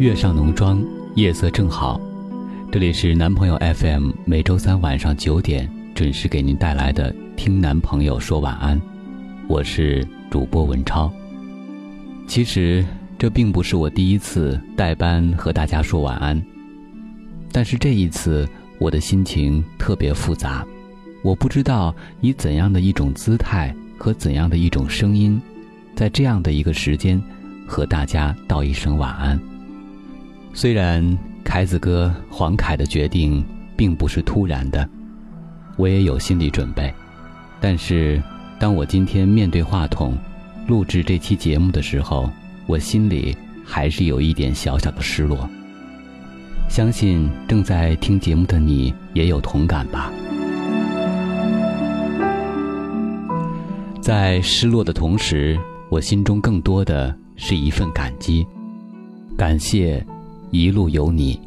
[0.00, 0.82] 月上浓妆，
[1.14, 2.00] 夜色正好。
[2.72, 8.80] 这里是男朋友 FM，每周三晚上九点准时给您带来的《听男朋友说晚安》，
[9.46, 11.12] 我是主播文超。
[12.26, 12.82] 其实
[13.18, 16.42] 这并不是我第一次代班和大家说晚安，
[17.52, 18.48] 但是这一次
[18.78, 20.66] 我的心情特别复杂，
[21.22, 25.38] 我不知道以怎样的一种姿态和怎样的一种声音，
[25.94, 27.22] 在这样的一个时间
[27.66, 29.38] 和大家道一声晚安。
[30.52, 33.44] 虽然凯子哥黄凯的决定
[33.76, 34.86] 并不是突然的，
[35.76, 36.92] 我也有心理准备，
[37.60, 38.22] 但是
[38.58, 40.16] 当我今天面对话筒，
[40.66, 42.30] 录制这期节目的时候，
[42.66, 45.48] 我心里还是有一点小小的失落。
[46.68, 50.12] 相信正在听节目的你也有同感吧。
[54.00, 58.46] 在失落的同时，我心中更多的是一份感激，
[59.36, 60.04] 感谢。
[60.52, 61.40] 一路有你，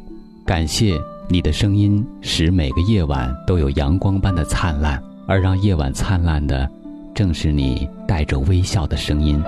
[0.46, 6.66] 感谢你的声音，使每个夜晚都有阳光般的灿烂，而让夜晚灿烂的，
[7.14, 9.42] 正是你带着微笑的声音。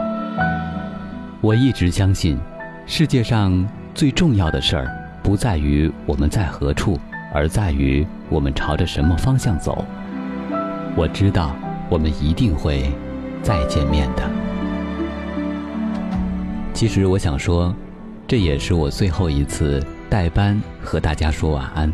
[1.40, 2.38] 我一直相信，
[2.84, 7.00] 世界上最重要的事儿，不在于我们在何处，
[7.32, 9.82] 而在于我们朝着什么方向走。
[10.94, 11.56] 我知道，
[11.88, 12.92] 我们一定会
[13.42, 14.30] 再见面的。
[16.74, 17.74] 其实我想说。
[18.28, 21.92] 这也是我最后一次代班和大家说晚安，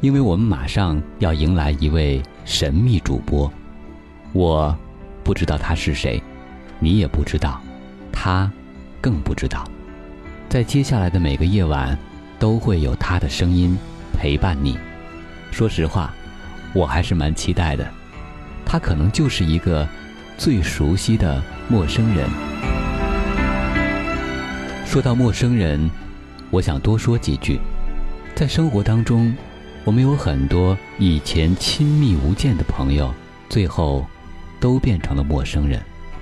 [0.00, 3.52] 因为我们马上要迎来一位神秘主播，
[4.32, 4.74] 我
[5.22, 6.22] 不知道他是谁，
[6.78, 7.60] 你也不知道，
[8.10, 8.50] 他
[8.98, 9.62] 更不知道。
[10.48, 11.98] 在接下来的每个夜晚，
[12.38, 13.76] 都会有他的声音
[14.18, 14.78] 陪伴你。
[15.50, 16.14] 说实话，
[16.72, 17.86] 我还是蛮期待的，
[18.64, 19.86] 他可能就是一个
[20.38, 22.81] 最熟悉的陌生人。
[24.92, 25.90] 说到陌生人，
[26.50, 27.58] 我想多说几句。
[28.34, 29.34] 在生活当中，
[29.84, 33.10] 我们有很多以前亲密无间的朋友，
[33.48, 34.04] 最后
[34.60, 35.80] 都变成了陌生人。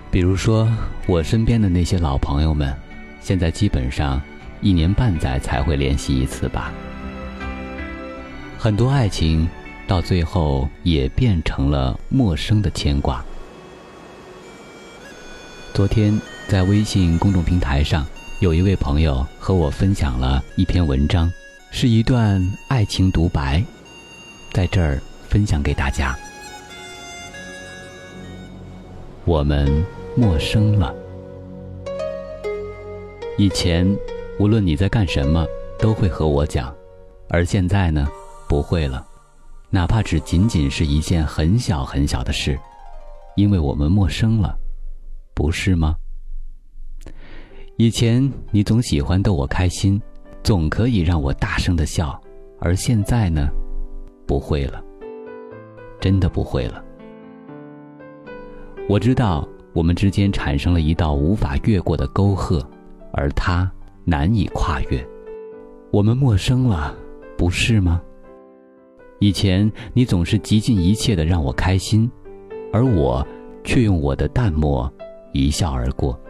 [0.09, 0.73] 比如说，
[1.09, 2.73] 我身边的那些老朋友们，
[3.21, 4.23] 现在基本上
[4.61, 6.73] 一年半载才会联系一次吧。
[8.57, 9.49] 很多爱情
[9.89, 13.21] 到最后也变成了陌生的牵挂。
[15.75, 16.17] 昨天
[16.47, 18.07] 在微信公众平台上。
[18.41, 21.31] 有一位朋友和我分享了一篇文章，
[21.71, 23.63] 是一段爱情独白，
[24.51, 26.17] 在这儿分享给大家。
[29.27, 29.85] 我们
[30.17, 30.95] 陌生了。
[33.37, 33.87] 以前，
[34.39, 35.47] 无论你在干什么，
[35.79, 36.75] 都会和我讲，
[37.29, 38.09] 而现在呢，
[38.49, 39.07] 不会了，
[39.69, 42.59] 哪怕只仅仅是一件很小很小的事，
[43.37, 44.59] 因为我们陌生了，
[45.35, 45.95] 不是吗？
[47.81, 49.99] 以前你总喜欢逗我开心，
[50.43, 52.21] 总可以让我大声的笑，
[52.59, 53.49] 而现在呢，
[54.27, 54.85] 不会了，
[55.99, 56.85] 真的不会了。
[58.87, 62.63] 我知道我们之间产生了一道无法越过的沟壑，
[63.15, 63.73] 而他
[64.05, 65.03] 难以跨越，
[65.91, 66.95] 我们陌生了，
[67.35, 67.99] 不是吗？
[69.21, 72.11] 以前你总是极尽一切的让我开心，
[72.75, 73.27] 而我
[73.65, 74.93] 却用我的淡漠
[75.33, 76.21] 一笑而过。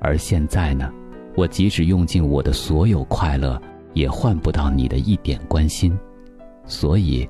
[0.00, 0.90] 而现在呢，
[1.34, 3.60] 我即使用尽我的所有快乐，
[3.92, 5.96] 也换不到你的一点关心，
[6.66, 7.28] 所以，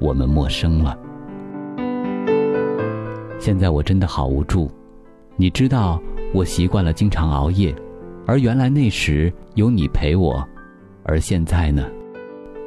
[0.00, 0.98] 我们陌生了。
[3.38, 4.70] 现在我真的好无助，
[5.36, 6.00] 你知道，
[6.34, 7.74] 我习惯了经常熬夜，
[8.26, 10.46] 而原来那时有你陪我，
[11.04, 11.88] 而现在呢，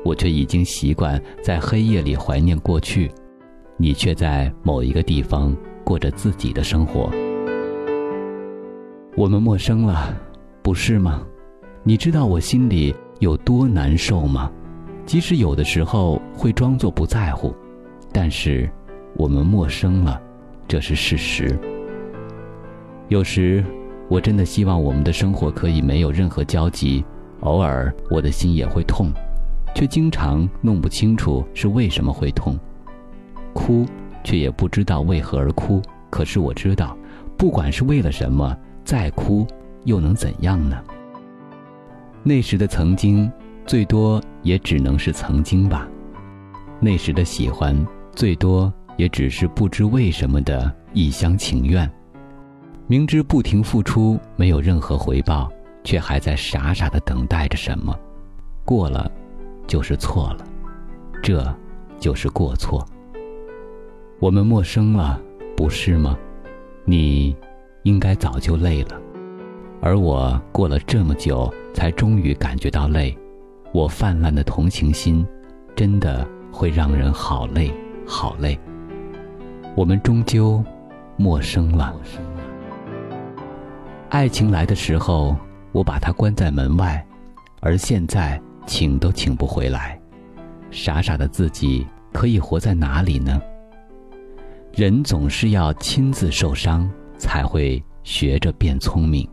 [0.04, 3.12] 我却已经习惯在黑夜里怀念过去，
[3.78, 7.12] 你却在某一个地方过着自己的生活。
[9.16, 10.12] 我们陌生了，
[10.64, 11.22] 不是吗？
[11.84, 14.52] 你知道我心里有多难受吗？
[15.06, 17.54] 即使有的时候会装作不在乎，
[18.12, 18.68] 但是
[19.16, 20.20] 我们陌生了，
[20.68, 21.56] 这是事实。
[23.08, 23.64] 有时
[24.10, 27.06] 我真的希望我们的生活可以没有任何交集，
[27.42, 29.12] 偶尔我的心也会痛，
[29.76, 32.58] 却经常弄不清楚是为什么会痛，
[33.54, 33.86] 哭
[34.24, 35.80] 却也不知道为何而哭。
[36.10, 36.98] 可是我知道，
[37.38, 38.58] 不管是为了什么。
[38.84, 39.46] 再哭
[39.86, 40.82] 又能怎样呢？
[42.22, 43.32] 那时的曾经，
[43.66, 45.88] 最多也只能是曾经吧。
[46.80, 47.76] 那时的喜欢，
[48.14, 51.90] 最多也只是不知为什么的一厢情愿。
[52.88, 55.52] 明知不停付出没有任何回报，
[55.84, 57.98] 却还在傻傻的等待着什么。
[58.66, 59.12] 过了，
[59.66, 60.46] 就是错了，
[61.22, 61.44] 这
[62.00, 62.86] 就是过错。
[64.20, 65.20] 我们陌生了，
[65.56, 66.18] 不是吗？
[66.86, 67.36] 你。
[67.84, 69.00] 应该早就累了，
[69.82, 73.18] 而我过了这么久才终于感觉到累。
[73.74, 75.26] 我泛滥的同情心，
[75.76, 77.74] 真的会让人好累，
[78.06, 78.58] 好累。
[79.76, 80.64] 我们终究
[81.18, 81.96] 陌生了。
[84.10, 85.36] 爱情来的时候，
[85.72, 87.04] 我把它关在门外，
[87.62, 90.00] 而现在请都请不回来。
[90.70, 93.42] 傻傻的自己可以活在哪里呢？
[94.72, 96.88] 人总是要亲自受伤，
[97.24, 99.28] 才会学着变聪明。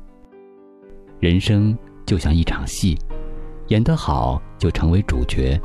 [1.18, 1.76] 人生
[2.06, 2.96] 就像一场戏，
[3.68, 5.60] 演得好就成为主角，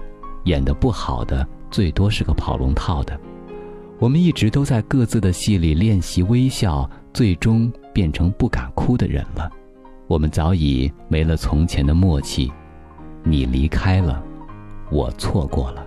[0.46, 3.18] 演得不好的最多是个跑龙套的。
[4.00, 9.50] 我们一直都在各自的戏里练习微笑，最终变成不敢哭的人了。
[10.08, 12.52] 我们早已没了从前的默契，
[13.24, 14.22] 你离开了，
[14.92, 15.86] 我错过了，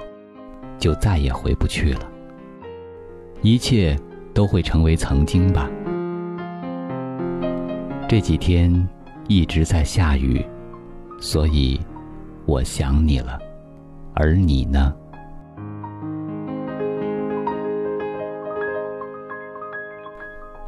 [0.78, 2.08] 就再也回不去了。
[3.42, 3.96] 一切
[4.32, 5.68] 都会成为曾经吧。
[8.08, 8.88] 这几天
[9.28, 10.42] 一直在下雨，
[11.20, 11.78] 所以
[12.46, 13.38] 我想你了，
[14.14, 14.94] 而你呢？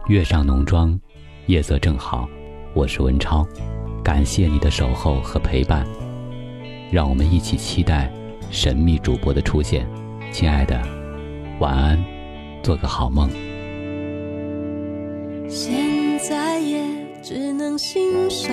[0.09, 1.01] 月上浓妆，
[1.47, 2.29] 夜色正好。
[2.75, 3.49] 我是文超，
[4.05, 5.87] 感谢你的守候和陪伴。
[6.93, 8.13] 让我们一起期待
[8.51, 9.89] 神秘主播的出现。
[10.31, 10.79] 亲爱的，
[11.59, 11.99] 晚安，
[12.63, 13.31] 做个好梦。
[15.49, 18.53] 现在也只能欣赏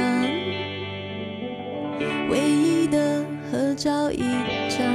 [2.30, 4.19] 唯一的合照一
[4.69, 4.86] 张，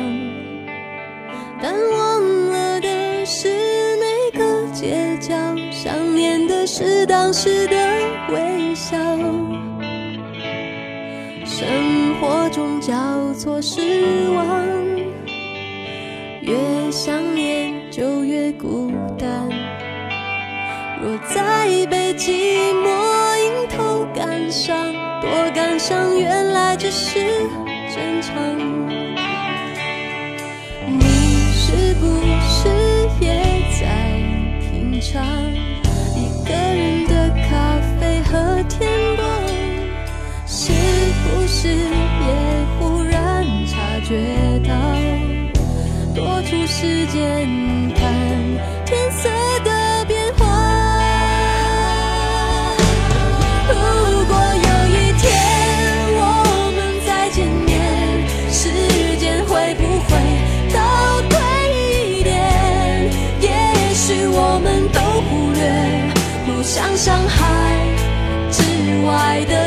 [1.61, 3.49] 但忘了的是
[3.97, 4.63] 那个。
[4.73, 5.35] 街角，
[5.71, 7.77] 想念的是当时的
[8.31, 8.97] 微笑。
[11.45, 14.67] 生活中交错失望，
[16.41, 19.49] 越想念就越孤单。
[21.01, 23.02] 若再被寂寞
[23.77, 27.19] 头感伤，多感伤，原来只是
[27.95, 28.35] 正常。
[30.87, 31.01] 你
[31.53, 32.07] 是不
[32.49, 32.69] 是
[33.21, 33.27] 也
[33.81, 33.87] 在
[34.61, 35.25] 品尝？
[36.15, 39.27] 一个人的咖啡和天光，
[40.47, 40.73] 是
[41.25, 41.77] 不是也
[42.79, 44.73] 忽然察觉到，
[46.15, 47.49] 多出时间
[69.23, 69.62] 爱的